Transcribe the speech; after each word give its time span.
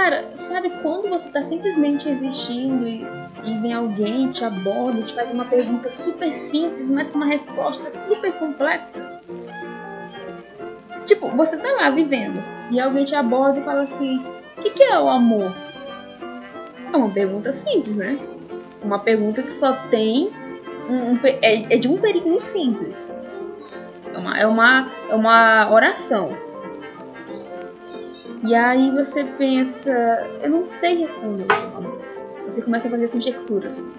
cara, 0.00 0.30
sabe 0.34 0.70
quando 0.82 1.10
você 1.10 1.28
tá 1.28 1.42
simplesmente 1.42 2.08
existindo 2.08 2.88
e, 2.88 3.06
e 3.44 3.58
vem 3.60 3.74
alguém, 3.74 4.30
te 4.30 4.42
aborda 4.42 5.02
te 5.02 5.14
faz 5.14 5.30
uma 5.30 5.44
pergunta 5.44 5.90
super 5.90 6.32
simples, 6.32 6.90
mas 6.90 7.10
com 7.10 7.18
uma 7.18 7.26
resposta 7.26 7.90
super 7.90 8.32
complexa? 8.38 9.20
Tipo, 11.04 11.28
você 11.28 11.58
tá 11.58 11.70
lá 11.72 11.90
vivendo 11.90 12.42
e 12.70 12.80
alguém 12.80 13.04
te 13.04 13.14
aborda 13.14 13.60
e 13.60 13.64
fala 13.64 13.82
assim: 13.82 14.24
O 14.56 14.60
que, 14.62 14.70
que 14.70 14.82
é 14.82 14.98
o 14.98 15.08
amor? 15.08 15.54
É 16.90 16.96
uma 16.96 17.10
pergunta 17.10 17.52
simples, 17.52 17.98
né? 17.98 18.18
Uma 18.82 19.00
pergunta 19.00 19.42
que 19.42 19.52
só 19.52 19.74
tem 19.90 20.30
um, 20.88 21.12
um 21.12 21.20
é, 21.24 21.74
é, 21.74 21.78
de 21.78 21.88
um 21.88 21.98
período 21.98 22.38
simples. 22.38 23.18
É 24.14 24.16
uma, 24.16 24.38
é 24.38 24.46
uma, 24.46 24.92
é 25.10 25.14
uma 25.14 25.70
oração. 25.70 26.36
E 28.42 28.54
aí 28.54 28.90
você 28.90 29.24
pensa, 29.24 29.92
eu 30.40 30.50
não 30.50 30.64
sei 30.64 30.98
responder 30.98 31.46
Você 32.46 32.62
começa 32.62 32.88
a 32.88 32.90
fazer 32.90 33.08
conjecturas. 33.08 33.94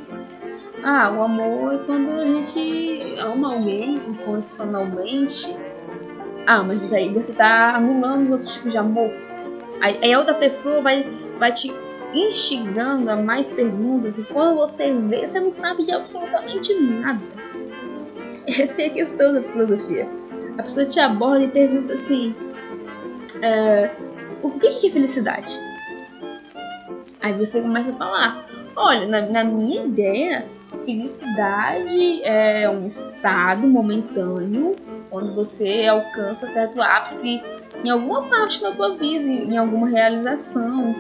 Ah, 0.84 1.14
o 1.16 1.22
amor 1.22 1.76
é 1.76 1.78
quando 1.86 2.10
a 2.10 2.26
gente 2.26 3.16
ama 3.20 3.54
alguém 3.54 3.98
incondicionalmente. 3.98 5.56
Ah, 6.48 6.64
mas 6.64 6.82
isso 6.82 6.96
aí 6.96 7.14
você 7.14 7.34
tá 7.34 7.76
anulando 7.76 8.26
os 8.26 8.32
outros 8.32 8.54
tipos 8.56 8.72
de 8.72 8.80
amor. 8.80 9.12
Aí, 9.80 10.00
aí 10.02 10.14
a 10.14 10.18
outra 10.18 10.34
pessoa 10.34 10.82
vai, 10.82 11.08
vai 11.38 11.52
te 11.52 11.72
instigando 12.14 13.12
a 13.12 13.16
mais 13.16 13.52
perguntas 13.52 14.18
e 14.18 14.24
quando 14.24 14.56
você 14.56 14.92
vê, 14.92 15.28
você 15.28 15.40
não 15.40 15.52
sabe 15.52 15.84
de 15.84 15.92
absolutamente 15.92 16.74
nada. 16.74 17.22
Essa 18.48 18.82
é 18.82 18.86
a 18.88 18.90
questão 18.90 19.34
da 19.34 19.44
filosofia. 19.44 20.10
A 20.58 20.64
pessoa 20.64 20.86
te 20.86 21.00
aborda 21.00 21.44
e 21.44 21.48
pergunta 21.48 21.94
assim: 21.94 22.36
é, 23.42 23.92
o 24.44 24.52
que 24.52 24.68
é 24.68 24.92
felicidade? 24.92 25.60
Aí 27.22 27.34
você 27.34 27.62
começa 27.62 27.92
a 27.92 27.96
falar: 27.96 28.46
olha, 28.76 29.08
na, 29.08 29.22
na 29.22 29.44
minha 29.44 29.84
ideia, 29.86 30.48
felicidade 30.86 32.24
é 32.24 32.70
um 32.70 32.86
estado 32.86 33.68
momentâneo 33.68 34.76
quando 35.10 35.36
você 35.36 35.88
alcança 35.88 36.48
certo 36.48 36.82
ápice 36.82 37.42
em 37.84 37.90
alguma 37.90 38.30
parte 38.30 38.62
da 38.62 38.72
tua 38.72 38.96
vida, 38.96 39.26
em 39.26 39.58
alguma 39.58 39.90
realização 39.90 40.96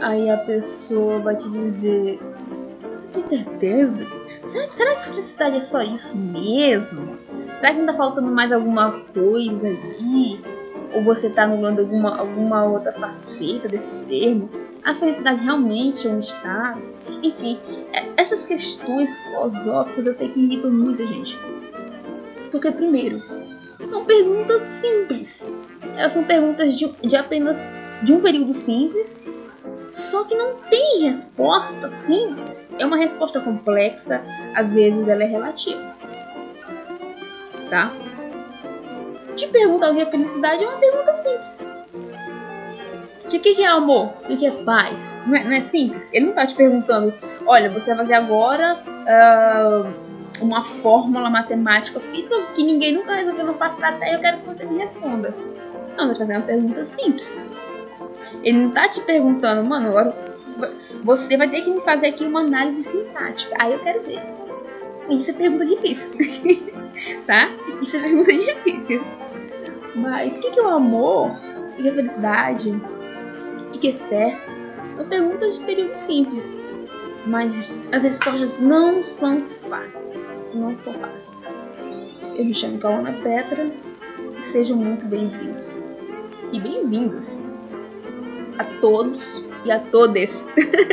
Aí 0.00 0.30
a 0.30 0.38
pessoa 0.38 1.18
vai 1.18 1.36
te 1.36 1.48
dizer: 1.50 2.18
Você 2.90 3.08
tem 3.12 3.22
certeza? 3.22 4.06
Será, 4.42 4.68
será 4.70 4.96
que 4.96 5.08
felicidade 5.08 5.56
é 5.56 5.60
só 5.60 5.82
isso 5.82 6.18
mesmo? 6.18 7.18
Será 7.58 7.74
que 7.74 7.80
não 7.80 7.86
tá 7.86 7.96
faltando 7.96 8.32
mais 8.32 8.50
alguma 8.50 8.90
coisa 8.90 9.68
aí? 9.68 10.40
Ou 10.94 11.02
você 11.02 11.30
tá 11.30 11.44
anulando 11.44 11.80
alguma, 11.80 12.18
alguma 12.18 12.64
outra 12.64 12.92
faceta 12.92 13.68
desse 13.68 13.92
termo? 14.08 14.50
A 14.82 14.94
felicidade 14.94 15.42
realmente 15.42 16.08
é 16.08 16.10
um 16.10 16.18
estado? 16.18 16.82
Enfim, 17.22 17.58
é, 17.92 18.08
essas 18.16 18.46
questões 18.46 19.16
filosóficas 19.16 20.06
eu 20.06 20.14
sei 20.14 20.28
que 20.30 20.40
irritam 20.40 20.70
muita 20.70 21.06
gente. 21.06 21.38
Porque, 22.50 22.70
primeiro, 22.70 23.22
são 23.80 24.04
perguntas 24.04 24.62
simples. 24.62 25.50
Elas 25.96 26.12
são 26.12 26.24
perguntas 26.24 26.78
de, 26.78 26.90
de 27.02 27.16
apenas 27.16 27.68
de 28.02 28.12
um 28.12 28.20
período 28.20 28.52
simples 28.52 29.24
só 29.90 30.24
que 30.24 30.34
não 30.36 30.54
tem 30.70 31.08
resposta 31.08 31.88
simples. 31.88 32.72
É 32.78 32.86
uma 32.86 32.96
resposta 32.96 33.40
complexa, 33.40 34.24
às 34.54 34.72
vezes 34.72 35.08
ela 35.08 35.22
é 35.22 35.26
relativa. 35.26 35.96
Tá? 37.68 37.92
Te 39.40 39.48
perguntar 39.48 39.90
o 39.90 39.94
que 39.94 40.02
é 40.02 40.06
felicidade 40.06 40.62
é 40.62 40.68
uma 40.68 40.76
pergunta 40.76 41.14
simples. 41.14 41.66
O 43.24 43.28
que, 43.30 43.38
que 43.38 43.62
é 43.62 43.68
amor? 43.68 44.12
O 44.28 44.36
que 44.36 44.44
é 44.44 44.50
paz? 44.50 45.18
Não 45.26 45.34
é, 45.34 45.44
não 45.44 45.52
é, 45.52 45.62
simples? 45.62 46.12
Ele 46.12 46.26
não 46.26 46.34
tá 46.34 46.46
te 46.46 46.54
perguntando, 46.54 47.14
olha, 47.46 47.70
você 47.70 47.88
vai 47.94 48.04
fazer 48.04 48.14
agora 48.14 48.84
uh, 48.84 50.44
uma 50.44 50.62
fórmula 50.62 51.30
matemática 51.30 52.00
física 52.00 52.36
que 52.54 52.62
ninguém 52.62 52.92
nunca 52.92 53.14
resolveu 53.14 53.46
no 53.46 53.54
passo 53.54 53.80
da 53.80 53.92
Terra 53.92 54.12
eu 54.12 54.20
quero 54.20 54.38
que 54.40 54.46
você 54.46 54.66
me 54.66 54.76
responda. 54.76 55.34
Não, 55.96 56.04
vai 56.04 56.14
fazer 56.14 56.36
uma 56.36 56.44
pergunta 56.44 56.84
simples. 56.84 57.42
Ele 58.42 58.58
não 58.58 58.72
tá 58.72 58.88
te 58.88 59.00
perguntando, 59.00 59.64
mano, 59.64 59.88
agora 59.88 60.14
você 61.02 61.38
vai 61.38 61.48
ter 61.48 61.62
que 61.62 61.70
me 61.70 61.80
fazer 61.80 62.08
aqui 62.08 62.24
uma 62.26 62.40
análise 62.40 62.82
sintática. 62.82 63.56
Aí 63.58 63.72
eu 63.72 63.78
quero 63.78 64.02
ver. 64.02 64.20
Isso 65.08 65.30
é 65.30 65.34
pergunta 65.34 65.64
difícil. 65.64 66.12
tá? 67.26 67.48
Isso 67.80 67.96
é 67.96 68.00
pergunta 68.00 68.32
difícil. 68.36 69.02
Mas 69.94 70.36
o 70.36 70.40
que, 70.40 70.50
que 70.50 70.60
é 70.60 70.62
o 70.62 70.68
amor? 70.68 71.30
O 71.72 71.76
que 71.76 71.88
é 71.88 71.92
felicidade? 71.92 72.70
O 73.74 73.78
que 73.78 73.88
é 73.88 73.92
fé? 73.92 74.40
São 74.90 75.08
perguntas 75.08 75.58
de 75.58 75.64
período 75.64 75.94
simples. 75.94 76.60
Mas 77.26 77.82
as 77.92 78.02
respostas 78.02 78.60
não 78.60 79.02
são 79.02 79.44
fáceis. 79.44 80.26
Não 80.54 80.74
são 80.74 80.94
fáceis. 80.94 81.52
Eu 82.36 82.44
me 82.44 82.54
chamo 82.54 82.78
Kawana 82.78 83.12
Petra 83.22 83.70
e 84.36 84.42
sejam 84.42 84.76
muito 84.76 85.06
bem-vindos. 85.06 85.82
E 86.52 86.60
bem-vindos 86.60 87.42
a 88.58 88.64
todos 88.80 89.44
e 89.64 89.70
a 89.70 89.78
todas. 89.78 90.48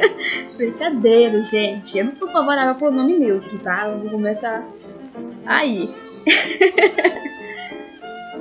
Brincadeira, 0.58 1.41
gente. 1.44 1.97
Eu 1.97 2.06
não 2.06 2.12
sou 2.12 2.29
favorável 2.31 2.72
ao 2.72 2.75
pronome 2.75 3.18
neutro, 3.18 3.58
tá? 3.59 3.88
Eu 3.88 4.00
vou 4.00 4.12
começar 4.12 4.68
aí. 5.46 5.94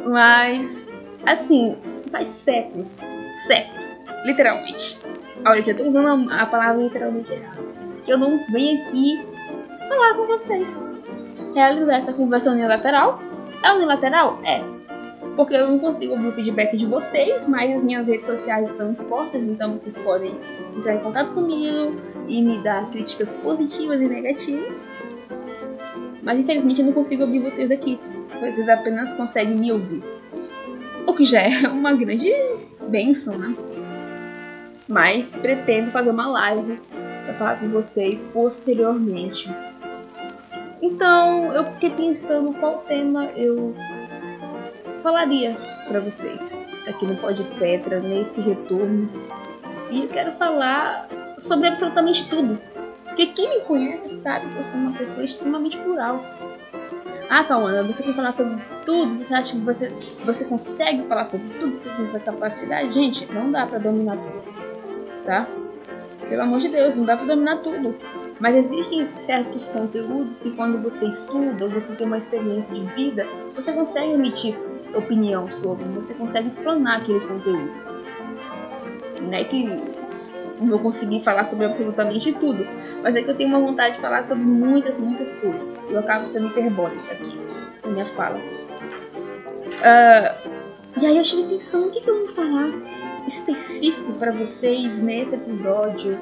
Mas, 0.06 0.90
assim, 1.24 1.76
faz 2.10 2.28
séculos, 2.28 3.00
séculos, 3.46 4.00
literalmente. 4.24 5.00
Olha, 5.44 5.60
eu 5.60 5.64
já 5.64 5.74
tô 5.74 5.84
usando 5.84 6.30
a 6.30 6.46
palavra 6.46 6.82
literalmente 6.82 7.32
errada. 7.32 7.62
Que 8.04 8.12
eu 8.12 8.18
não 8.18 8.38
venho 8.50 8.82
aqui 8.82 9.26
falar 9.88 10.14
com 10.14 10.26
vocês. 10.26 10.88
Realizar 11.54 11.96
essa 11.96 12.12
conversa 12.12 12.50
unilateral. 12.50 13.20
É 13.64 13.72
unilateral? 13.72 14.38
É 14.44 14.76
porque 15.36 15.54
eu 15.54 15.68
não 15.68 15.78
consigo 15.78 16.14
ouvir 16.14 16.28
o 16.28 16.32
feedback 16.32 16.76
de 16.76 16.86
vocês, 16.86 17.46
mas 17.46 17.76
as 17.76 17.84
minhas 17.84 18.06
redes 18.06 18.26
sociais 18.26 18.70
estão 18.70 18.90
expostas, 18.90 19.46
então 19.46 19.76
vocês 19.76 19.96
podem 19.98 20.34
entrar 20.74 20.94
em 20.94 21.00
contato 21.00 21.32
comigo 21.32 21.94
e 22.26 22.42
me 22.42 22.62
dar 22.62 22.90
críticas 22.90 23.34
positivas 23.34 24.00
e 24.00 24.08
negativas. 24.08 24.88
Mas 26.22 26.40
infelizmente 26.40 26.80
eu 26.80 26.86
não 26.86 26.92
consigo 26.92 27.22
ouvir 27.22 27.40
vocês 27.40 27.68
daqui, 27.68 28.00
vocês 28.40 28.68
apenas 28.68 29.12
conseguem 29.12 29.56
me 29.56 29.72
ouvir. 29.72 30.04
O 31.06 31.14
que 31.14 31.24
já 31.24 31.40
é 31.40 31.48
uma 31.68 31.92
grande 31.92 32.32
benção, 32.88 33.38
né? 33.38 33.54
Mas 34.88 35.34
pretendo 35.34 35.90
fazer 35.90 36.10
uma 36.10 36.28
live 36.28 36.78
para 37.24 37.34
falar 37.34 37.60
com 37.60 37.68
vocês 37.70 38.24
posteriormente. 38.32 39.48
Então 40.80 41.52
eu 41.52 41.72
fiquei 41.72 41.90
pensando 41.90 42.52
qual 42.54 42.78
tema 42.86 43.26
eu 43.36 43.74
falaria 45.02 45.56
para 45.88 46.00
vocês 46.00 46.64
aqui 46.86 47.06
no 47.06 47.16
Pod 47.16 47.42
Petra, 47.58 48.00
nesse 48.00 48.40
retorno. 48.40 49.10
E 49.90 50.02
eu 50.02 50.08
quero 50.08 50.32
falar 50.32 51.08
sobre 51.38 51.68
absolutamente 51.68 52.28
tudo. 52.28 52.60
Porque 53.04 53.26
quem 53.26 53.48
me 53.48 53.60
conhece 53.64 54.08
sabe 54.08 54.48
que 54.50 54.56
eu 54.56 54.62
sou 54.62 54.80
uma 54.80 54.92
pessoa 54.92 55.24
extremamente 55.24 55.76
plural. 55.78 56.22
Ah, 57.28 57.42
Cauana, 57.42 57.82
você 57.82 58.02
quer 58.02 58.14
falar 58.14 58.32
sobre 58.32 58.56
tudo? 58.84 59.18
Você 59.18 59.34
acha 59.34 59.52
que 59.52 59.60
você, 59.62 59.92
você 60.24 60.44
consegue 60.44 61.02
falar 61.08 61.24
sobre 61.24 61.48
tudo? 61.58 61.74
Você 61.74 61.90
tem 61.90 62.04
essa 62.04 62.20
capacidade? 62.20 62.92
Gente, 62.92 63.30
não 63.32 63.50
dá 63.50 63.66
para 63.66 63.78
dominar 63.78 64.16
tudo, 64.16 64.44
tá? 65.24 65.48
Pelo 66.28 66.42
amor 66.42 66.60
de 66.60 66.68
Deus, 66.68 66.96
não 66.96 67.04
dá 67.04 67.16
para 67.16 67.26
dominar 67.26 67.56
tudo. 67.58 67.96
Mas 68.38 68.54
existem 68.54 69.12
certos 69.14 69.68
conteúdos 69.68 70.40
que 70.40 70.50
quando 70.52 70.80
você 70.82 71.08
estuda 71.08 71.64
ou 71.64 71.70
você 71.70 71.96
tem 71.96 72.06
uma 72.06 72.18
experiência 72.18 72.74
de 72.74 72.84
vida, 72.94 73.26
você 73.54 73.72
consegue 73.72 74.12
emitir 74.12 74.54
opinião 74.94 75.50
sobre, 75.50 75.84
você 75.86 76.14
consegue 76.14 76.48
explanar 76.48 77.00
aquele 77.00 77.20
conteúdo. 77.20 77.72
Não 79.20 79.32
é 79.32 79.42
que 79.42 79.95
não 80.60 80.68
vou 80.68 80.78
conseguir 80.78 81.22
falar 81.22 81.44
sobre 81.44 81.66
absolutamente 81.66 82.32
tudo, 82.32 82.66
mas 83.02 83.14
é 83.14 83.22
que 83.22 83.30
eu 83.30 83.36
tenho 83.36 83.50
uma 83.50 83.60
vontade 83.60 83.96
de 83.96 84.00
falar 84.00 84.22
sobre 84.22 84.44
muitas, 84.44 84.98
muitas 84.98 85.34
coisas. 85.34 85.90
Eu 85.90 85.98
acabo 85.98 86.24
sendo 86.24 86.48
hiperbólica 86.48 87.12
aqui 87.12 87.38
na 87.82 87.90
minha 87.90 88.06
fala. 88.06 88.38
Uh, 89.76 90.56
e 91.00 91.06
aí 91.06 91.16
eu 91.16 91.22
tive 91.22 91.48
pensando 91.48 91.88
o 91.88 91.90
que, 91.90 92.00
que 92.00 92.08
eu 92.08 92.18
vou 92.20 92.28
falar 92.28 92.70
específico 93.26 94.12
para 94.14 94.32
vocês 94.32 95.00
nesse 95.00 95.34
episódio. 95.34 96.18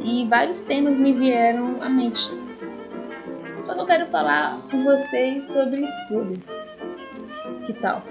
E 0.00 0.26
vários 0.28 0.62
temas 0.62 0.98
me 0.98 1.12
vieram 1.12 1.82
à 1.82 1.88
mente. 1.88 2.30
Só 3.56 3.74
que 3.74 3.80
eu 3.80 3.86
quero 3.86 4.06
falar 4.06 4.62
com 4.70 4.84
vocês 4.84 5.44
sobre 5.44 5.82
escolhas. 5.82 6.64
Que 7.66 7.72
tal? 7.74 8.02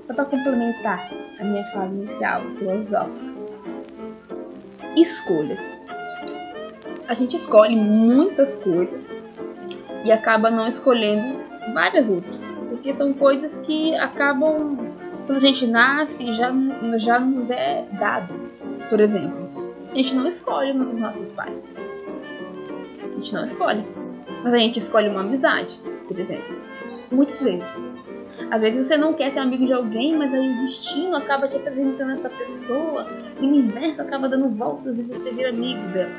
Só 0.00 0.14
para 0.14 0.24
complementar 0.24 1.10
a 1.40 1.44
minha 1.44 1.64
fala 1.66 1.88
inicial 1.88 2.42
filosófica. 2.56 3.31
Escolhas. 4.96 5.84
A 7.08 7.14
gente 7.14 7.36
escolhe 7.36 7.76
muitas 7.76 8.56
coisas 8.56 9.20
e 10.04 10.12
acaba 10.12 10.50
não 10.50 10.66
escolhendo 10.66 11.42
várias 11.74 12.10
outras, 12.10 12.56
porque 12.68 12.92
são 12.92 13.12
coisas 13.12 13.56
que 13.58 13.94
acabam 13.96 14.76
quando 15.26 15.36
a 15.36 15.40
gente 15.40 15.66
nasce, 15.66 16.32
já, 16.32 16.52
já 16.98 17.20
nos 17.20 17.50
é 17.50 17.86
dado. 17.98 18.34
Por 18.88 19.00
exemplo, 19.00 19.50
a 19.90 19.94
gente 19.94 20.14
não 20.14 20.26
escolhe 20.26 20.76
os 20.76 20.98
nossos 20.98 21.30
pais. 21.30 21.76
A 21.76 23.16
gente 23.16 23.32
não 23.32 23.44
escolhe. 23.44 23.84
Mas 24.42 24.52
a 24.52 24.58
gente 24.58 24.78
escolhe 24.78 25.08
uma 25.08 25.20
amizade, 25.20 25.80
por 26.08 26.18
exemplo. 26.18 26.60
Muitas 27.10 27.42
vezes. 27.42 27.82
Às 28.50 28.62
vezes 28.62 28.86
você 28.86 28.96
não 28.96 29.14
quer 29.14 29.30
ser 29.30 29.38
amigo 29.38 29.66
de 29.66 29.72
alguém, 29.72 30.16
mas 30.16 30.32
aí 30.32 30.50
o 30.50 30.60
destino 30.60 31.16
acaba 31.16 31.48
te 31.48 31.56
apresentando 31.56 32.12
essa 32.12 32.30
pessoa, 32.30 33.06
o 33.40 33.44
universo 33.44 34.02
acaba 34.02 34.28
dando 34.28 34.48
voltas 34.50 34.98
e 34.98 35.02
você 35.02 35.32
vira 35.32 35.50
amigo 35.50 35.88
dela. 35.88 36.12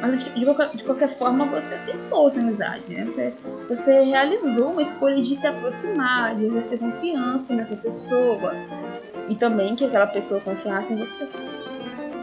Mas 0.00 0.32
de 0.32 0.44
qualquer, 0.44 0.70
de 0.74 0.84
qualquer 0.84 1.08
forma 1.08 1.44
você 1.44 1.74
aceitou 1.74 2.26
essa 2.26 2.40
amizade, 2.40 2.84
né? 2.88 3.04
Você, 3.04 3.34
você 3.68 4.02
realizou 4.02 4.72
uma 4.72 4.82
escolha 4.82 5.16
de 5.16 5.36
se 5.36 5.46
aproximar, 5.46 6.34
de 6.36 6.46
exercer 6.46 6.78
confiança 6.78 7.54
nessa 7.54 7.76
pessoa. 7.76 8.54
E 9.28 9.34
também 9.36 9.76
que 9.76 9.84
aquela 9.84 10.06
pessoa 10.06 10.40
confiasse 10.40 10.94
em 10.94 10.98
você. 10.98 11.28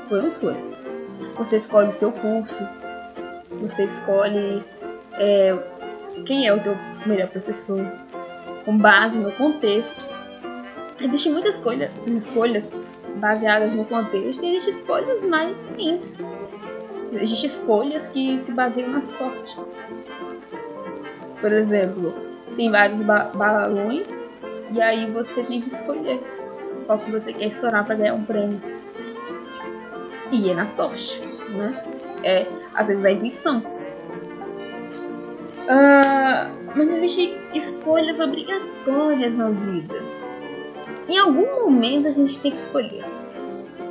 Foram 0.09 0.25
escolhas. 0.25 0.83
Você 1.37 1.57
escolhe 1.57 1.89
o 1.89 1.93
seu 1.93 2.11
curso, 2.11 2.67
você 3.61 3.85
escolhe 3.85 4.63
é, 5.13 5.55
quem 6.25 6.47
é 6.47 6.53
o 6.53 6.59
teu 6.61 6.75
melhor 7.05 7.27
professor, 7.27 7.85
com 8.67 8.77
base 8.77 9.17
no 9.17 9.31
contexto. 9.31 10.05
Existem 11.01 11.31
muitas 11.31 11.55
escolha, 11.55 11.91
escolhas 12.05 12.75
baseadas 13.15 13.75
no 13.75 13.85
contexto 13.85 14.43
e 14.43 14.57
existem 14.57 14.69
escolhas 14.69 15.23
mais 15.23 15.59
simples 15.61 16.29
Existem 17.13 17.45
escolhas 17.45 18.07
que 18.07 18.37
se 18.39 18.53
baseiam 18.53 18.89
na 18.89 19.01
sorte. 19.01 19.57
Por 21.39 21.53
exemplo, 21.53 22.13
tem 22.55 22.71
vários 22.71 23.01
ba 23.01 23.31
balões 23.33 24.25
e 24.71 24.81
aí 24.81 25.09
você 25.11 25.43
tem 25.43 25.61
que 25.61 25.67
escolher 25.67 26.21
qual 26.85 26.99
que 26.99 27.09
você 27.11 27.31
quer 27.33 27.45
estourar 27.45 27.85
para 27.85 27.95
ganhar 27.95 28.13
um 28.13 28.23
prêmio. 28.23 28.61
E 30.31 30.49
é 30.49 30.53
na 30.53 30.65
sorte, 30.65 31.21
né? 31.49 31.83
É, 32.23 32.45
às 32.73 32.87
vezes, 32.87 33.05
a 33.05 33.11
intuição. 33.11 33.59
Uh, 35.69 36.67
mas 36.75 36.91
existem 36.91 37.37
escolhas 37.57 38.19
obrigatórias 38.19 39.35
na 39.35 39.49
vida. 39.49 39.95
Em 41.09 41.17
algum 41.17 41.63
momento 41.63 42.07
a 42.07 42.11
gente 42.11 42.39
tem 42.39 42.51
que 42.51 42.57
escolher. 42.57 43.03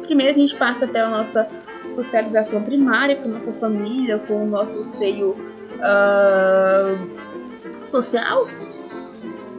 Primeiro 0.02 0.34
a 0.34 0.38
gente 0.38 0.54
passa 0.54 0.86
pela 0.86 1.08
nossa 1.08 1.48
socialização 1.86 2.62
primária 2.62 3.16
com 3.16 3.28
nossa 3.28 3.52
família, 3.54 4.18
com 4.18 4.44
o 4.44 4.46
nosso 4.46 4.84
seio 4.84 5.36
uh, 5.76 7.84
social, 7.84 8.46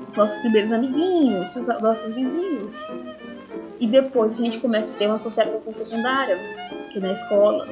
os 0.08 0.16
nossos 0.16 0.38
primeiros 0.38 0.72
amiguinhos, 0.72 1.54
os 1.56 1.68
nossos 1.82 2.14
vizinhos. 2.14 2.82
E 3.80 3.88
depois 3.88 4.40
a 4.40 4.44
gente 4.44 4.60
começa 4.60 4.96
a 4.96 5.00
ter 5.00 5.08
uma 5.08 5.20
socialização 5.20 5.74
secundária, 5.74 6.38
que 6.92 6.98
é 6.98 7.02
na 7.02 7.12
escola, 7.12 7.68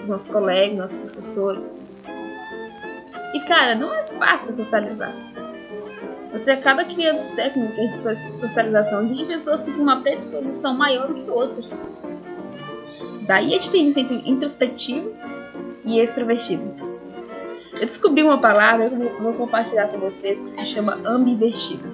os 0.00 0.08
nossos 0.08 0.30
colegas, 0.30 0.76
nossos 0.76 0.98
professores. 0.98 1.80
E 3.34 3.40
cara, 3.40 3.74
não 3.74 3.92
é 3.94 4.04
fácil 4.04 4.52
socializar. 4.52 5.31
Você 6.32 6.50
acaba 6.50 6.84
criando 6.84 7.36
técnicas 7.36 7.76
de 7.76 8.40
socialização. 8.40 9.04
Existem 9.04 9.26
pessoas 9.26 9.62
têm 9.62 9.74
uma 9.74 10.00
predisposição 10.00 10.74
maior 10.74 11.08
do 11.08 11.14
que 11.14 11.30
outras. 11.30 11.86
Daí 13.26 13.54
a 13.54 13.58
diferença 13.58 14.00
entre 14.00 14.28
introspectivo 14.28 15.14
e 15.84 16.00
extrovertido. 16.00 16.92
Eu 17.74 17.86
descobri 17.86 18.22
uma 18.22 18.40
palavra 18.40 18.88
que 18.88 18.94
eu 18.94 19.22
vou 19.22 19.34
compartilhar 19.34 19.88
com 19.88 19.98
vocês 19.98 20.40
que 20.40 20.50
se 20.50 20.64
chama 20.64 20.98
ambivertido. 21.04 21.92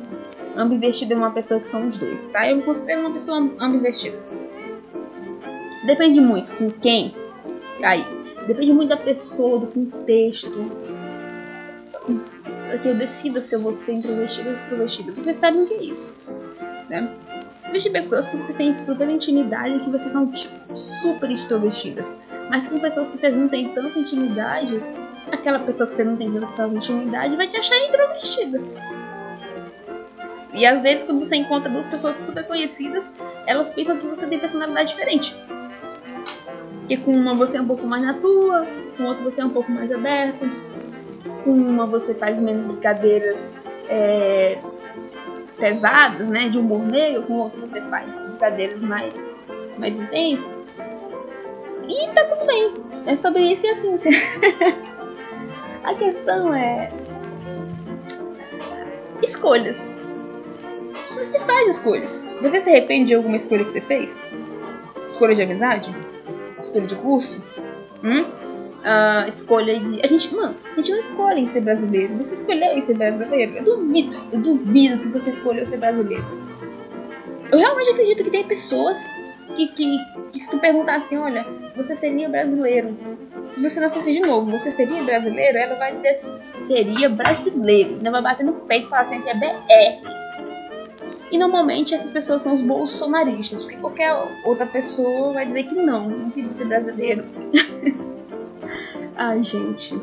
Ambivertido 0.57 1.15
é 1.15 1.17
uma 1.17 1.31
pessoa 1.31 1.61
que 1.61 1.69
são 1.69 1.87
os 1.87 1.97
dois, 1.97 2.29
tá? 2.29 2.49
Eu 2.49 2.57
me 2.57 2.63
considero 2.63 3.01
uma 3.01 3.13
pessoa 3.13 3.39
ambivertida. 3.59 4.19
Depende 5.87 6.21
muito 6.21 6.55
com 6.57 6.71
quem. 6.71 7.15
Aí, 7.83 8.05
depende 8.47 8.73
muito 8.73 8.91
da 8.91 8.97
pessoa, 8.97 9.61
do 9.61 9.67
contexto. 9.69 10.71
Para 12.69 12.77
que 12.77 12.89
eu 12.89 12.95
decida 12.95 13.41
se 13.41 13.55
eu 13.55 13.63
vou 13.63 13.73
ser 13.73 13.95
introvertido 13.95 14.49
ou 14.49 14.53
extrovertido. 14.53 15.15
Vocês 15.15 15.37
sabem 15.39 15.63
o 15.63 15.67
que 15.67 15.73
é 15.73 15.83
isso, 15.85 16.15
né? 16.91 17.11
Existem 17.71 17.93
pessoas 17.93 18.29
que 18.29 18.37
vocês 18.37 18.57
têm 18.57 18.75
super 18.75 19.09
intimidade 19.09 19.79
que 19.81 19.89
vocês 19.89 20.13
são 20.13 20.31
tipo, 20.31 20.77
super 20.77 21.31
extrovertidas. 21.31 22.15
Mas 22.51 22.69
com 22.69 22.79
pessoas 22.79 23.11
que 23.11 23.17
vocês 23.17 23.37
não 23.39 23.49
têm 23.49 23.73
tanta 23.73 23.99
intimidade, 23.99 24.83
aquela 25.33 25.61
pessoa 25.61 25.87
que 25.87 25.95
você 25.95 26.05
não 26.05 26.17
tem 26.17 26.31
tanta 26.31 26.67
intimidade 26.69 27.37
vai 27.37 27.49
te 27.49 27.57
achar 27.57 27.77
introvertida. 27.79 28.63
E 30.53 30.67
às 30.67 30.83
vezes, 30.83 31.05
quando 31.05 31.25
você 31.25 31.37
encontra 31.37 31.71
duas 31.71 31.87
pessoas 31.87 32.17
super 32.17 32.47
conhecidas, 32.47 33.15
elas 33.47 33.71
pensam 33.71 33.97
que 33.97 34.07
você 34.07 34.27
tem 34.27 34.39
personalidade 34.39 34.91
diferente. 34.91 35.35
Que 36.87 36.99
com 36.99 37.13
uma 37.17 37.35
você 37.35 37.57
é 37.57 37.63
um 37.63 37.67
pouco 37.67 37.87
mais 37.87 38.03
na 38.03 38.13
tua, 38.13 38.67
com 38.97 39.05
outra 39.05 39.25
você 39.25 39.41
é 39.41 39.45
um 39.45 39.51
pouco 39.51 39.71
mais 39.73 39.91
aberto, 39.91 40.45
com 41.49 41.53
uma 41.53 41.87
você 41.87 42.15
faz 42.15 42.39
menos 42.39 42.67
brincadeiras 42.67 43.55
é, 43.89 44.59
pesadas, 45.59 46.29
né, 46.29 46.51
de 46.51 46.59
humor 46.59 46.83
negro, 46.83 47.23
com 47.23 47.39
outro 47.39 47.59
você 47.61 47.81
faz 47.81 48.21
brincadeiras 48.21 48.83
mais, 48.83 49.15
mais 49.79 49.99
intensas. 49.99 50.67
E 51.89 52.09
tá 52.09 52.25
tudo 52.25 52.47
bem. 52.47 52.75
É 53.07 53.17
sobre 53.17 53.41
isso 53.41 53.65
e 53.67 53.71
afins. 53.71 54.05
A 55.83 55.95
questão 55.95 56.55
é. 56.55 56.93
Escolhas. 59.23 59.95
Você 61.15 61.39
faz 61.41 61.77
escolhas. 61.77 62.31
Você 62.43 62.61
se 62.61 62.69
arrepende 62.69 63.07
de 63.07 63.15
alguma 63.15 63.37
escolha 63.37 63.65
que 63.65 63.73
você 63.73 63.81
fez? 63.81 64.23
Escolha 65.09 65.35
de 65.35 65.41
amizade? 65.41 65.97
Escolha 66.59 66.87
de 66.87 66.97
curso? 66.97 67.43
Hum? 68.05 68.38
Uh, 68.79 69.29
escolha 69.29 69.79
de. 69.79 70.01
A 70.03 70.07
gente, 70.07 70.35
mano, 70.35 70.57
a 70.73 70.77
gente 70.77 70.93
não 70.93 70.99
escolhe 70.99 71.47
ser 71.49 71.61
brasileiro. 71.61 72.17
Você 72.17 72.35
escolheu 72.35 72.81
ser 72.81 72.97
brasileiro? 72.97 73.57
Eu 73.57 73.65
duvido, 73.65 74.17
eu 74.33 74.41
duvido 74.41 75.03
que 75.03 75.09
você 75.09 75.31
escolheu 75.31 75.67
ser 75.67 75.79
brasileiro. 75.79 76.25
Eu 77.51 77.59
realmente 77.59 77.91
acredito 77.91 78.25
que 78.25 78.31
tem 78.31 78.45
pessoas 78.45 79.09
que, 79.55 79.69
que, 79.69 79.99
que 80.33 80.41
se 80.41 80.51
tu 80.51 80.59
perguntar 80.59 80.97
assim, 80.97 81.17
olha, 81.17 81.47
você 81.75 81.97
seria 81.97 82.29
brasileiro. 82.29 82.97
Se 83.49 83.63
você 83.63 83.81
nascesse 83.81 84.13
de 84.13 84.21
novo, 84.21 84.51
você 84.51 84.71
seria 84.71 85.03
brasileiro? 85.03 85.57
Ela 85.57 85.77
vai 85.77 85.95
dizer 85.95 86.11
assim, 86.11 86.39
seria 86.57 87.09
brasileiro. 87.09 87.95
Ainda 87.95 88.11
vai 88.11 88.23
bater 88.23 88.45
no 88.45 88.53
peito 88.53 88.87
e 88.87 88.91
falar 88.91 89.03
assim 89.03 89.23
que 89.23 89.31
é 89.31 89.35
BR. 89.35 90.19
E 91.31 91.39
normalmente 91.39 91.95
essas 91.95 92.11
pessoas 92.11 92.43
são 92.43 92.53
os 92.53 92.61
bolsonaristas, 92.61 93.61
porque 93.63 93.77
qualquer 93.77 94.13
outra 94.45 94.67
pessoa 94.67 95.33
vai 95.33 95.47
dizer 95.47 95.65
que 95.65 95.75
não, 95.75 96.09
não 96.09 96.31
quis 96.31 96.47
ser 96.47 96.67
brasileiro. 96.67 97.25
Ai, 99.17 99.43
gente. 99.43 99.95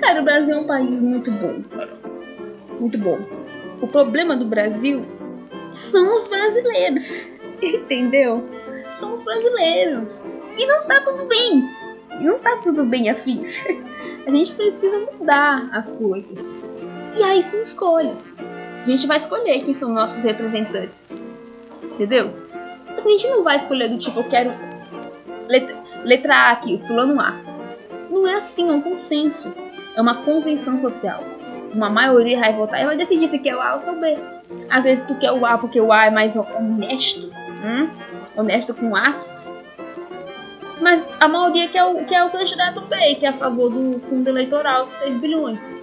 cara, 0.00 0.20
o 0.20 0.24
Brasil 0.24 0.54
é 0.54 0.58
um 0.58 0.66
país 0.66 1.00
muito 1.00 1.30
bom. 1.30 1.62
Muito 2.80 2.98
bom. 2.98 3.18
O 3.80 3.86
problema 3.86 4.36
do 4.36 4.46
Brasil 4.46 5.06
são 5.70 6.14
os 6.14 6.26
brasileiros. 6.26 7.28
Entendeu? 7.62 8.44
São 8.92 9.12
os 9.12 9.22
brasileiros. 9.22 10.22
E 10.56 10.66
não 10.66 10.86
tá 10.86 11.00
tudo 11.00 11.24
bem. 11.24 11.68
Não 12.20 12.38
tá 12.38 12.56
tudo 12.62 12.84
bem, 12.84 13.10
afins. 13.10 13.62
A 14.26 14.30
gente 14.30 14.52
precisa 14.52 14.98
mudar 15.12 15.68
as 15.72 15.92
coisas. 15.92 16.44
E 17.16 17.22
aí 17.22 17.42
são 17.42 17.60
escolhas. 17.60 18.36
A 18.82 18.88
gente 18.88 19.06
vai 19.06 19.16
escolher 19.16 19.64
quem 19.64 19.72
são 19.72 19.92
nossos 19.92 20.22
representantes. 20.24 21.08
Entendeu? 21.82 22.32
Só 22.92 23.02
que 23.02 23.08
a 23.08 23.10
gente 23.12 23.28
não 23.28 23.44
vai 23.44 23.56
escolher 23.56 23.88
do 23.88 23.98
tipo, 23.98 24.20
eu 24.20 24.24
quero 24.24 24.52
letra, 25.48 25.82
letra 26.04 26.34
A 26.34 26.50
aqui, 26.52 26.74
o 26.74 26.86
fulano 26.86 27.20
A. 27.20 27.34
Não 28.10 28.26
é 28.26 28.34
assim, 28.34 28.68
é 28.68 28.72
um 28.72 28.80
consenso. 28.80 29.52
É 29.96 30.00
uma 30.00 30.22
convenção 30.22 30.78
social. 30.78 31.22
Uma 31.72 31.90
maioria 31.90 32.38
vai 32.38 32.54
votar 32.54 32.80
e 32.80 32.86
vai 32.86 32.96
decidir 32.96 33.28
se 33.28 33.38
quer 33.38 33.56
o 33.56 33.60
A 33.60 33.74
ou 33.74 33.80
se 33.80 33.88
é 33.88 33.92
o 33.92 34.00
B. 34.00 34.18
Às 34.70 34.84
vezes 34.84 35.04
tu 35.04 35.14
quer 35.16 35.32
o 35.32 35.44
A 35.44 35.58
porque 35.58 35.80
o 35.80 35.92
A 35.92 36.06
é 36.06 36.10
mais 36.10 36.36
honesto. 36.36 37.30
Hum? 37.64 37.90
Honesto 38.36 38.74
com 38.74 38.94
aspas. 38.94 39.62
Mas 40.80 41.08
a 41.18 41.26
maioria 41.26 41.68
quer 41.68 41.84
o, 41.84 42.04
quer 42.04 42.22
o 42.24 42.30
candidato 42.30 42.82
B, 42.82 43.14
que 43.14 43.24
é 43.24 43.30
a 43.30 43.32
favor 43.32 43.70
do 43.70 43.98
fundo 44.00 44.28
eleitoral 44.28 44.86
de 44.86 44.94
6 44.94 45.16
bilhões. 45.16 45.82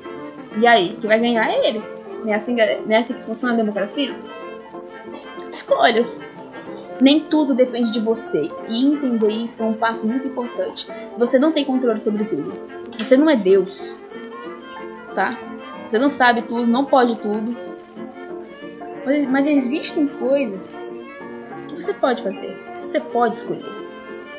E 0.58 0.68
aí, 0.68 0.96
que 1.00 1.08
vai 1.08 1.20
ganhar 1.20 1.50
é 1.50 1.68
ele. 1.68 1.84
Não 2.24 2.32
é 2.32 2.36
assim, 2.36 2.56
não 2.56 2.96
é 2.96 2.98
assim 2.98 3.14
que 3.16 3.22
funciona 3.24 3.56
a 3.56 3.58
democracia? 3.58 4.16
Escolhas. 5.52 6.24
Nem 7.02 7.22
tudo 7.22 7.54
depende 7.54 7.92
de 7.92 8.00
você. 8.00 8.50
E 8.70 8.86
entender 8.86 9.30
isso 9.30 9.64
é 9.64 9.66
um 9.66 9.74
passo 9.74 10.08
muito 10.08 10.28
importante. 10.28 10.88
Você 11.18 11.40
não 11.40 11.52
tem 11.52 11.66
controle 11.66 12.00
sobre 12.00 12.26
tudo. 12.26 12.54
Você 12.98 13.18
não 13.18 13.30
é 13.30 13.36
Deus. 13.36 13.96
Tá? 15.16 15.38
Você 15.86 15.98
não 16.00 16.10
sabe 16.10 16.44
tudo, 16.44 16.66
não 16.66 16.86
pode 16.86 17.16
tudo. 17.18 17.56
Mas, 19.06 19.28
mas 19.28 19.48
existem 19.48 20.08
coisas 20.08 20.82
que 21.68 21.76
você 21.76 21.94
pode 21.94 22.24
fazer. 22.24 22.58
Você 22.82 23.00
pode 23.00 23.36
escolher. 23.36 23.84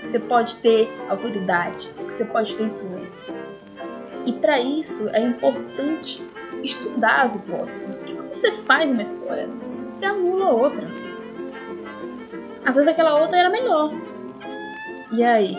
Você 0.02 0.18
pode 0.18 0.56
ter 0.56 0.88
autoridade. 1.08 1.90
Você 2.04 2.24
pode 2.24 2.54
ter 2.54 2.64
influência. 2.64 3.34
E 4.26 4.32
para 4.32 4.58
isso 4.60 5.08
é 5.10 5.20
importante 5.20 6.26
estudar 6.62 7.22
as 7.22 7.34
hipóteses. 7.34 7.96
Porque 7.96 8.14
quando 8.14 8.32
você 8.32 8.52
faz 8.62 8.90
uma 8.90 9.02
escolha, 9.02 9.48
você 9.82 10.06
anula 10.06 10.50
outra. 10.50 11.03
Às 12.64 12.76
vezes 12.76 12.88
aquela 12.88 13.20
outra 13.20 13.38
era 13.38 13.50
melhor. 13.50 13.92
E 15.12 15.22
aí? 15.22 15.56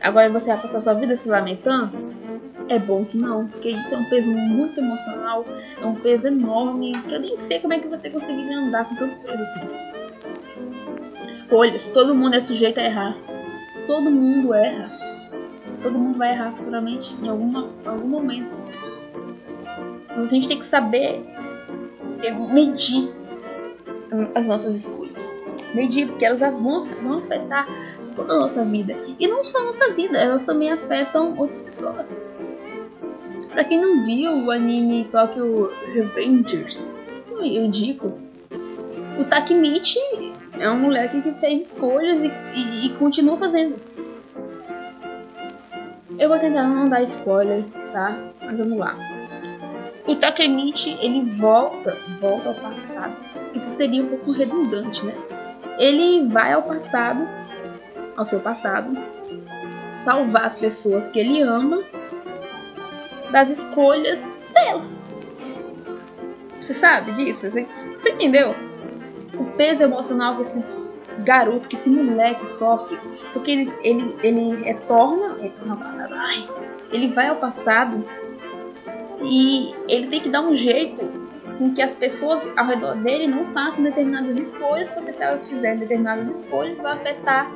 Agora 0.00 0.30
você 0.30 0.48
vai 0.48 0.62
passar 0.62 0.80
sua 0.80 0.94
vida 0.94 1.16
se 1.16 1.28
lamentando? 1.28 2.06
É 2.68 2.78
bom 2.78 3.04
que 3.04 3.16
não, 3.16 3.46
porque 3.46 3.68
isso 3.68 3.94
é 3.94 3.98
um 3.98 4.08
peso 4.08 4.32
muito 4.32 4.80
emocional, 4.80 5.44
é 5.80 5.86
um 5.86 5.94
peso 5.94 6.26
enorme, 6.26 6.92
que 6.92 7.14
eu 7.14 7.20
nem 7.20 7.38
sei 7.38 7.60
como 7.60 7.72
é 7.72 7.78
que 7.78 7.86
você 7.86 8.10
conseguiria 8.10 8.58
andar 8.58 8.88
com 8.88 8.96
tanto 8.96 9.16
peso 9.20 9.40
assim. 9.40 9.86
Escolhas, 11.30 11.88
todo 11.88 12.14
mundo 12.14 12.34
é 12.34 12.40
sujeito 12.40 12.78
a 12.78 12.84
errar. 12.84 13.16
Todo 13.86 14.10
mundo 14.10 14.52
erra. 14.52 14.90
Todo 15.82 15.98
mundo 15.98 16.18
vai 16.18 16.32
errar 16.32 16.52
futuramente 16.52 17.16
em 17.22 17.28
alguma, 17.28 17.70
algum 17.84 18.08
momento. 18.08 18.50
Mas 20.08 20.26
a 20.26 20.30
gente 20.30 20.48
tem 20.48 20.58
que 20.58 20.66
saber 20.66 21.24
medir 22.52 23.12
as 24.34 24.48
nossas 24.48 24.74
escolhas. 24.74 25.32
Medir, 25.76 26.08
porque 26.08 26.24
elas 26.24 26.40
vão, 26.40 26.86
vão 26.86 27.18
afetar 27.18 27.68
toda 28.14 28.32
a 28.32 28.38
nossa 28.38 28.64
vida. 28.64 28.96
E 29.20 29.28
não 29.28 29.44
só 29.44 29.58
a 29.58 29.64
nossa 29.64 29.92
vida, 29.92 30.16
elas 30.16 30.46
também 30.46 30.72
afetam 30.72 31.36
outras 31.36 31.60
pessoas. 31.60 32.26
Pra 33.52 33.62
quem 33.62 33.78
não 33.78 34.02
viu 34.02 34.32
o 34.32 34.50
anime 34.50 35.04
Tokyo 35.10 35.70
Revengers, 35.92 36.98
eu 37.30 37.44
indico. 37.44 38.18
O 39.20 39.24
Takemichi 39.24 39.98
é 40.58 40.70
um 40.70 40.80
moleque 40.80 41.20
que 41.20 41.32
fez 41.32 41.72
escolhas 41.72 42.24
e, 42.24 42.32
e, 42.54 42.86
e 42.86 42.88
continua 42.94 43.36
fazendo. 43.36 43.76
Eu 46.18 46.30
vou 46.30 46.38
tentar 46.38 46.62
não 46.62 46.88
dar 46.88 47.02
spoiler, 47.02 47.62
tá? 47.92 48.18
Mas 48.40 48.58
vamos 48.58 48.78
lá. 48.78 48.96
O 50.06 50.16
Takemichi, 50.16 50.96
ele 51.02 51.30
volta, 51.32 51.98
volta 52.18 52.48
ao 52.48 52.54
passado. 52.54 53.14
Isso 53.54 53.70
seria 53.70 54.02
um 54.02 54.08
pouco 54.08 54.32
redundante, 54.32 55.04
né? 55.04 55.14
Ele 55.78 56.28
vai 56.28 56.52
ao 56.52 56.62
passado, 56.62 57.26
ao 58.16 58.24
seu 58.24 58.40
passado, 58.40 58.96
salvar 59.88 60.44
as 60.44 60.54
pessoas 60.54 61.08
que 61.08 61.18
ele 61.18 61.40
ama 61.42 61.82
das 63.30 63.50
escolhas 63.50 64.32
delas. 64.52 65.04
Você 66.60 66.74
sabe 66.74 67.12
disso? 67.12 67.50
Você, 67.50 67.66
você 67.98 68.10
entendeu? 68.10 68.54
O 69.34 69.44
peso 69.56 69.82
emocional 69.82 70.36
que 70.36 70.42
esse 70.42 70.64
garoto, 71.18 71.68
que 71.68 71.76
esse 71.76 71.90
moleque 71.90 72.48
sofre, 72.48 72.98
porque 73.32 73.50
ele, 73.50 73.72
ele, 73.82 74.16
ele 74.22 74.56
retorna, 74.64 75.36
retorna 75.40 75.74
ao 75.74 75.80
passado, 75.80 76.14
ai, 76.14 76.48
ele 76.92 77.08
vai 77.08 77.28
ao 77.28 77.36
passado 77.36 78.04
e 79.22 79.74
ele 79.88 80.06
tem 80.08 80.20
que 80.20 80.28
dar 80.28 80.40
um 80.40 80.54
jeito 80.54 81.25
com 81.58 81.72
que 81.72 81.82
as 81.82 81.94
pessoas 81.94 82.50
ao 82.56 82.66
redor 82.66 82.96
dele 82.96 83.26
não 83.26 83.46
façam 83.46 83.84
determinadas 83.84 84.36
escolhas, 84.38 84.90
porque 84.90 85.12
se 85.12 85.22
elas 85.22 85.48
fizerem 85.48 85.78
determinadas 85.78 86.28
escolhas, 86.28 86.80
vai 86.80 86.92
afetar, 86.92 87.50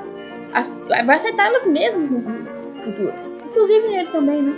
as, 0.52 0.68
vai 1.04 1.16
afetar 1.16 1.46
elas 1.46 1.66
mesmas 1.66 2.10
no 2.10 2.22
futuro. 2.80 3.14
Inclusive 3.44 3.86
ele 3.86 4.10
também, 4.10 4.42
né? 4.42 4.56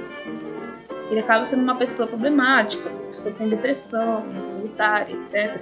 Ele 1.11 1.21
acaba 1.21 1.45
sendo 1.45 1.63
uma 1.63 1.77
pessoa 1.77 2.09
problemática, 2.09 2.89
uma 2.89 3.11
pessoa 3.11 3.33
que 3.33 3.39
tem 3.39 3.49
depressão, 3.49 4.25
solitária, 4.49 5.15
etc. 5.15 5.61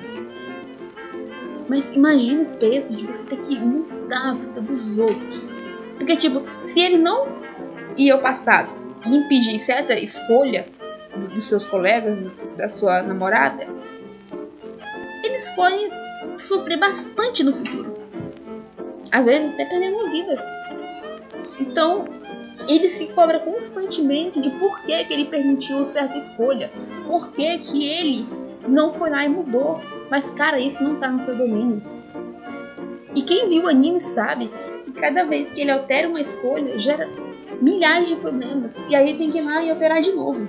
Mas 1.68 1.92
imagine 1.92 2.42
o 2.42 2.56
peso 2.58 2.96
de 2.96 3.06
você 3.06 3.28
ter 3.28 3.38
que 3.38 3.58
mudar 3.58 4.30
a 4.30 4.34
vida 4.34 4.60
dos 4.60 4.98
outros. 4.98 5.54
Porque, 5.98 6.16
tipo, 6.16 6.42
se 6.60 6.80
ele 6.80 6.98
não 6.98 7.28
ia 7.96 8.14
ao 8.14 8.20
passado 8.20 8.70
e 9.06 9.16
impedir 9.16 9.58
certa 9.58 9.94
escolha, 9.94 10.66
dos 11.28 11.44
seus 11.44 11.66
colegas, 11.66 12.30
da 12.56 12.68
sua 12.68 13.02
namorada, 13.02 13.66
eles 15.24 15.48
podem 15.50 15.90
sofrer 16.36 16.78
bastante 16.78 17.44
no 17.44 17.56
futuro. 17.56 17.94
Às 19.12 19.26
vezes 19.26 19.52
até 19.52 19.64
perder 19.64 19.92
uma 19.92 20.10
vida. 20.10 20.42
Então, 21.58 22.04
ele 22.68 22.88
se 22.88 23.08
cobra 23.08 23.40
constantemente 23.40 24.40
de 24.40 24.50
por 24.50 24.80
que, 24.82 25.04
que 25.04 25.12
ele 25.12 25.26
permitiu 25.26 25.84
certa 25.84 26.16
escolha, 26.16 26.70
por 27.06 27.32
que, 27.32 27.58
que 27.58 27.88
ele 27.88 28.26
não 28.68 28.92
foi 28.92 29.10
lá 29.10 29.24
e 29.24 29.28
mudou. 29.28 29.80
Mas, 30.10 30.30
cara, 30.30 30.58
isso 30.58 30.82
não 30.82 30.96
tá 30.96 31.10
no 31.10 31.20
seu 31.20 31.36
domínio. 31.36 31.82
E 33.14 33.22
quem 33.22 33.48
viu 33.48 33.64
o 33.64 33.68
anime 33.68 33.98
sabe 33.98 34.50
que 34.84 34.92
cada 34.92 35.24
vez 35.24 35.52
que 35.52 35.60
ele 35.60 35.70
altera 35.70 36.08
uma 36.08 36.20
escolha, 36.20 36.78
gera 36.78 37.08
milhares 37.60 38.08
de 38.08 38.16
problemas. 38.16 38.84
E 38.88 38.94
aí 38.94 39.16
tem 39.16 39.30
que 39.30 39.38
ir 39.38 39.42
lá 39.42 39.62
e 39.62 39.70
alterar 39.70 40.00
de 40.00 40.12
novo. 40.12 40.48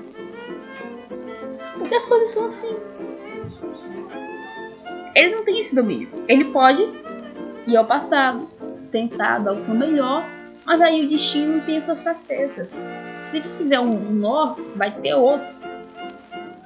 Porque 1.91 2.03
as 2.03 2.05
coisas 2.05 2.29
são 2.29 2.45
assim. 2.45 2.73
Ele 5.13 5.35
não 5.35 5.43
tem 5.43 5.59
esse 5.59 5.75
domínio. 5.75 6.07
Ele 6.25 6.45
pode 6.45 6.81
ir 7.67 7.75
ao 7.75 7.85
passado, 7.85 8.47
tentar 8.89 9.39
dar 9.39 9.51
o 9.51 9.57
seu 9.57 9.75
melhor, 9.75 10.25
mas 10.65 10.79
aí 10.79 11.05
o 11.05 11.09
destino 11.09 11.59
tem 11.65 11.79
as 11.79 11.83
suas 11.83 12.01
facetas. 12.01 12.87
Se 13.19 13.35
ele 13.35 13.45
fizer 13.45 13.81
um 13.81 14.09
nó, 14.09 14.55
vai 14.73 15.01
ter 15.01 15.15
outros. 15.15 15.69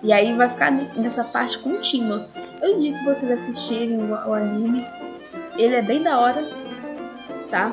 E 0.04 0.14
aí 0.14 0.36
vai 0.36 0.48
ficar 0.48 0.70
nessa 0.70 1.24
parte 1.24 1.58
contínua. 1.58 2.30
Eu 2.62 2.76
indico 2.76 3.04
vocês 3.04 3.32
assistirem 3.32 3.98
o, 3.98 4.12
o 4.12 4.32
anime. 4.32 4.86
Ele 5.58 5.74
é 5.74 5.82
bem 5.82 6.04
da 6.04 6.20
hora, 6.20 6.48
tá? 7.50 7.72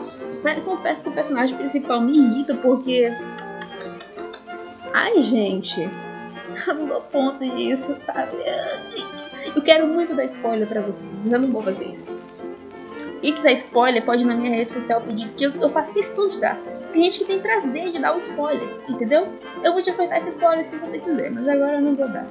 Confesso 0.65 1.05
que 1.05 1.11
o 1.11 1.13
personagem 1.13 1.55
principal 1.55 2.01
me 2.01 2.17
irrita 2.17 2.55
porque. 2.55 3.15
Ai, 4.95 5.23
gente 5.23 5.87
não 6.75 6.87
dou 6.87 7.39
disso, 7.39 7.97
sabe? 8.07 8.37
Eu 9.55 9.63
quero 9.63 9.87
muito 9.87 10.15
dar 10.15 10.25
spoiler 10.25 10.69
pra 10.69 10.81
vocês, 10.81 11.13
mas 11.25 11.33
eu 11.33 11.41
não 11.41 11.53
vou 11.53 11.63
fazer 11.63 11.91
isso. 11.91 12.21
E 13.23 13.33
quiser 13.33 13.53
spoiler, 13.53 14.05
pode 14.05 14.25
ir 14.25 14.27
na 14.27 14.35
minha 14.35 14.51
rede 14.51 14.73
social 14.73 15.01
pedir, 15.01 15.29
que 15.31 15.45
eu, 15.45 15.71
faço 15.71 15.95
questão 15.95 16.29
de 16.29 16.41
dar. 16.41 16.59
Tem 16.93 17.05
gente 17.05 17.21
que 17.21 17.25
tem 17.25 17.41
prazer 17.41 17.91
de 17.91 18.01
dar 18.01 18.15
o 18.15 18.19
spoiler, 18.19 18.69
entendeu? 18.89 19.29
Eu 19.63 19.73
vou 19.73 19.81
te 19.81 19.91
apertar 19.91 20.19
esse 20.19 20.31
spoiler 20.31 20.65
se 20.65 20.77
você 20.77 20.99
quiser, 20.99 21.31
mas 21.31 21.49
agora 21.49 21.77
eu 21.77 21.81
não 21.81 21.95
vou 21.95 22.09
dar. 22.09 22.27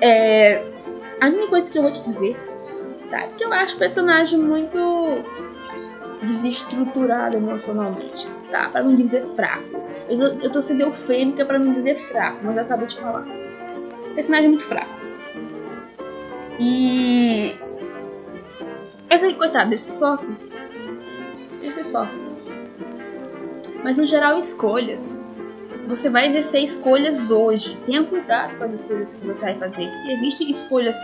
É, 0.00 0.62
a 1.20 1.26
única 1.26 1.48
coisa 1.48 1.72
que 1.72 1.78
eu 1.78 1.82
vou 1.82 1.90
te 1.90 2.02
dizer, 2.02 2.36
tá? 3.10 3.26
Que 3.28 3.44
eu 3.44 3.52
acho 3.52 3.76
o 3.76 3.78
personagem 3.78 4.38
muito 4.38 4.78
desestruturado 6.22 7.36
emocionalmente, 7.36 8.28
tá? 8.50 8.68
Para 8.68 8.82
não 8.82 8.94
dizer 8.94 9.22
fraco. 9.34 9.82
Eu, 10.08 10.18
eu 10.40 10.50
tô 10.50 10.60
sendo 10.60 10.82
eufêmica 10.82 11.44
para 11.44 11.58
não 11.58 11.70
dizer 11.70 11.96
fraco, 11.96 12.40
mas 12.42 12.56
eu 12.56 12.62
acabei 12.62 12.86
de 12.86 12.96
falar. 12.96 13.26
Personagem 14.14 14.46
é 14.46 14.48
muito 14.48 14.64
fraco. 14.64 14.96
E. 16.58 17.54
Mas 19.08 19.22
aí, 19.22 19.34
coitado, 19.34 19.70
ele 19.70 19.78
se 19.78 19.90
esforça. 19.90 20.36
Ele 21.60 21.70
se 21.70 21.80
esforça. 21.80 22.30
Mas 23.84 23.98
no 23.98 24.06
geral, 24.06 24.38
escolhas. 24.38 25.22
Você 25.86 26.10
vai 26.10 26.28
exercer 26.28 26.62
escolhas 26.62 27.30
hoje. 27.30 27.78
Tenha 27.86 28.02
cuidado 28.04 28.56
com 28.58 28.64
as 28.64 28.72
escolhas 28.72 29.14
que 29.14 29.26
você 29.26 29.44
vai 29.44 29.54
fazer. 29.54 29.88
Existem 30.08 30.50
escolhas 30.50 30.96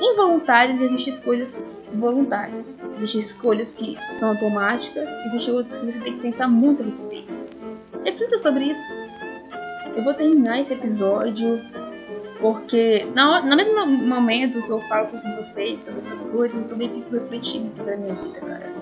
involuntárias 0.00 0.80
e 0.80 0.84
existem 0.84 1.12
escolhas 1.12 1.66
voluntárias. 1.94 2.80
Existem 2.92 3.20
escolhas 3.20 3.74
que 3.74 3.96
são 4.10 4.30
automáticas, 4.30 5.10
existem 5.26 5.54
outras 5.54 5.78
que 5.78 5.90
você 5.90 6.02
tem 6.02 6.14
que 6.14 6.20
pensar 6.20 6.48
muito 6.48 6.82
a 6.82 6.86
respeito. 6.86 7.32
Reflita 8.04 8.38
sobre 8.38 8.64
isso. 8.64 8.94
Eu 9.96 10.04
vou 10.04 10.14
terminar 10.14 10.60
esse 10.60 10.72
episódio 10.72 11.60
porque 12.40 13.06
na, 13.14 13.42
no 13.42 13.54
mesmo 13.54 13.86
momento 13.86 14.62
que 14.62 14.70
eu 14.70 14.80
falo 14.88 15.08
com 15.08 15.36
vocês 15.36 15.82
sobre 15.82 15.98
essas 15.98 16.26
coisas, 16.26 16.62
eu 16.62 16.68
também 16.68 16.88
fico 16.88 17.14
refletindo 17.14 17.68
sobre 17.68 17.94
a 17.94 17.96
minha 17.98 18.14
vida, 18.14 18.40
cara. 18.40 18.72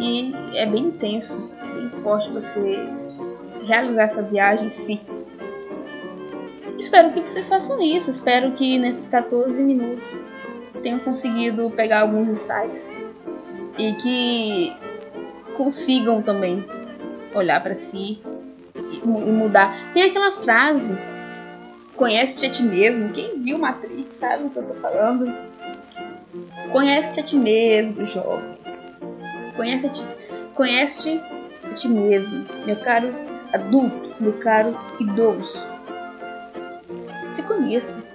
E 0.00 0.32
é 0.54 0.64
bem 0.64 0.84
intenso, 0.84 1.50
é 1.62 1.74
bem 1.74 1.90
forte 2.02 2.30
você 2.30 2.88
realizar 3.64 4.04
essa 4.04 4.22
viagem 4.22 4.68
em 4.68 4.70
si. 4.70 5.00
Espero 6.78 7.12
que 7.12 7.20
vocês 7.20 7.46
façam 7.46 7.80
isso. 7.82 8.10
Espero 8.10 8.52
que 8.52 8.78
nesses 8.78 9.08
14 9.08 9.62
minutos 9.62 10.24
tenham 10.82 10.98
conseguido 11.00 11.70
pegar 11.70 12.00
alguns 12.00 12.28
insights 12.28 12.96
e 13.78 13.92
que 13.94 14.72
consigam 15.56 16.22
também 16.22 16.64
olhar 17.34 17.62
para 17.62 17.74
si 17.74 18.20
e 18.74 19.06
mudar. 19.06 19.92
Tem 19.92 20.04
aquela 20.04 20.32
frase: 20.32 20.96
conhece-te 21.96 22.46
a 22.46 22.50
ti 22.50 22.62
mesmo. 22.62 23.10
Quem 23.12 23.40
viu 23.42 23.58
Matrix 23.58 24.16
sabe 24.16 24.44
o 24.44 24.50
que 24.50 24.58
eu 24.58 24.64
tô 24.64 24.74
falando. 24.74 25.32
Conhece-te 26.72 27.20
a 27.20 27.22
ti 27.22 27.36
mesmo, 27.36 28.04
jovem. 28.04 28.58
Conhece-te 29.56 30.04
conhece 30.54 31.18
a 31.64 31.72
ti 31.72 31.88
mesmo, 31.88 32.46
meu 32.66 32.76
caro 32.80 33.14
adulto, 33.52 34.14
meu 34.20 34.34
caro 34.34 34.76
idoso. 35.00 35.58
Se 37.30 37.42
conheça. 37.44 38.09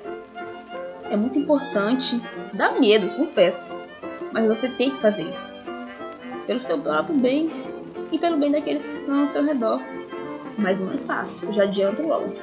É 1.10 1.16
muito 1.16 1.38
importante. 1.38 2.22
Dá 2.54 2.72
medo, 2.72 3.16
confesso. 3.16 3.70
Mas 4.32 4.48
você 4.48 4.70
tem 4.70 4.92
que 4.92 5.02
fazer 5.02 5.24
isso. 5.24 5.56
Pelo 6.48 6.60
seu 6.60 6.78
próprio 6.80 7.16
bem 7.18 7.52
e 8.12 8.20
pelo 8.20 8.38
bem 8.38 8.52
daqueles 8.52 8.86
que 8.86 8.94
estão 8.94 9.22
ao 9.22 9.28
seu 9.28 9.44
redor. 9.44 9.82
Mas 10.58 10.80
não 10.80 10.92
é 10.92 10.98
fácil, 10.98 11.52
já 11.54 11.64
adianto 11.64 12.04
logo. 12.04 12.34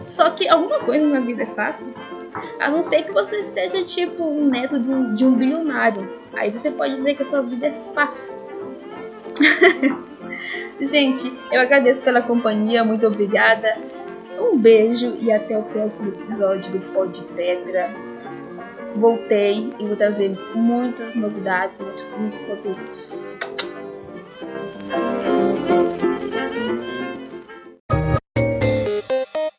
Só 0.00 0.30
que 0.30 0.48
alguma 0.48 0.80
coisa 0.80 1.06
na 1.06 1.20
vida 1.20 1.42
é 1.42 1.46
fácil. 1.46 1.94
A 2.58 2.70
não 2.70 2.82
ser 2.82 3.04
que 3.04 3.12
você 3.12 3.42
seja 3.44 3.84
tipo 3.84 4.24
um 4.24 4.48
neto 4.48 4.78
de 4.78 4.90
um, 4.90 5.14
de 5.14 5.24
um 5.24 5.34
bilionário. 5.34 6.20
Aí 6.34 6.50
você 6.50 6.70
pode 6.70 6.96
dizer 6.96 7.14
que 7.14 7.22
a 7.22 7.26
sua 7.26 7.42
vida 7.42 7.66
é 7.66 7.72
fácil. 7.72 8.48
Gente, 10.80 11.32
eu 11.50 11.60
agradeço 11.60 12.02
pela 12.02 12.22
companhia, 12.22 12.82
muito 12.82 13.06
obrigada. 13.06 13.68
Um 14.42 14.58
beijo 14.58 15.14
e 15.20 15.30
até 15.30 15.56
o 15.56 15.62
próximo 15.62 16.08
episódio 16.08 16.72
do 16.72 16.80
Pod 16.92 17.22
Pedra. 17.36 17.94
Voltei 18.96 19.72
e 19.78 19.86
vou 19.86 19.96
trazer 19.96 20.36
muitas 20.52 21.14
novidades, 21.14 21.78
muitos, 21.78 22.04
muitos 22.18 22.42
conteúdos. 22.42 23.18